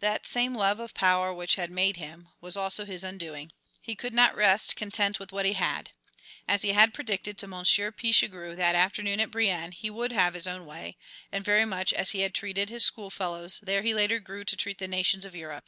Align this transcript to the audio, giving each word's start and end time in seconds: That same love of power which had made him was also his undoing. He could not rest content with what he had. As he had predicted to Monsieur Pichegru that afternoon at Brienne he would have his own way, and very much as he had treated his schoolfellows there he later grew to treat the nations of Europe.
That 0.00 0.26
same 0.26 0.56
love 0.56 0.80
of 0.80 0.94
power 0.94 1.32
which 1.32 1.54
had 1.54 1.70
made 1.70 1.96
him 1.96 2.30
was 2.40 2.56
also 2.56 2.84
his 2.84 3.04
undoing. 3.04 3.52
He 3.80 3.94
could 3.94 4.12
not 4.12 4.34
rest 4.34 4.74
content 4.74 5.20
with 5.20 5.30
what 5.30 5.46
he 5.46 5.52
had. 5.52 5.92
As 6.48 6.62
he 6.62 6.70
had 6.70 6.92
predicted 6.92 7.38
to 7.38 7.46
Monsieur 7.46 7.92
Pichegru 7.92 8.56
that 8.56 8.74
afternoon 8.74 9.20
at 9.20 9.30
Brienne 9.30 9.70
he 9.70 9.88
would 9.88 10.10
have 10.10 10.34
his 10.34 10.48
own 10.48 10.66
way, 10.66 10.96
and 11.30 11.44
very 11.44 11.64
much 11.64 11.92
as 11.92 12.10
he 12.10 12.22
had 12.22 12.34
treated 12.34 12.68
his 12.68 12.84
schoolfellows 12.84 13.60
there 13.62 13.82
he 13.82 13.94
later 13.94 14.18
grew 14.18 14.42
to 14.44 14.56
treat 14.56 14.78
the 14.78 14.88
nations 14.88 15.24
of 15.24 15.36
Europe. 15.36 15.66